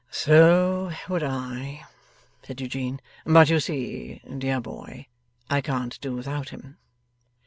'So 0.09 0.91
would 1.07 1.21
I,' 1.21 1.85
said 2.41 2.59
Eugene; 2.59 2.99
'but 3.23 3.51
you 3.51 3.59
see, 3.59 4.19
dear 4.39 4.59
boy, 4.59 5.05
I 5.47 5.61
can't 5.61 6.01
do 6.01 6.15
without 6.15 6.49
him. 6.49 6.79